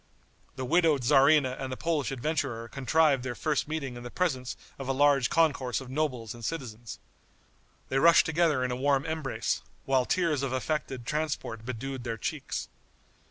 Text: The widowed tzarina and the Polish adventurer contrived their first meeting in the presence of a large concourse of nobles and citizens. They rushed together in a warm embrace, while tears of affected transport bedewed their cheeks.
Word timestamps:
The 0.55 0.65
widowed 0.65 1.03
tzarina 1.03 1.55
and 1.61 1.71
the 1.71 1.77
Polish 1.77 2.09
adventurer 2.11 2.67
contrived 2.67 3.21
their 3.21 3.35
first 3.35 3.67
meeting 3.67 3.95
in 3.95 4.01
the 4.01 4.09
presence 4.09 4.57
of 4.79 4.87
a 4.87 4.93
large 4.93 5.29
concourse 5.29 5.79
of 5.79 5.91
nobles 5.91 6.33
and 6.33 6.43
citizens. 6.43 6.97
They 7.89 7.99
rushed 7.99 8.25
together 8.25 8.63
in 8.63 8.71
a 8.71 8.75
warm 8.75 9.05
embrace, 9.05 9.61
while 9.85 10.05
tears 10.05 10.41
of 10.41 10.53
affected 10.53 11.05
transport 11.05 11.65
bedewed 11.67 12.03
their 12.03 12.17
cheeks. 12.17 12.67